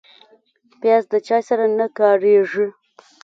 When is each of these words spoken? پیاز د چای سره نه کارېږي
پیاز 0.81 1.03
د 1.11 1.15
چای 1.27 1.41
سره 1.49 1.65
نه 1.77 1.87
کارېږي 1.97 2.65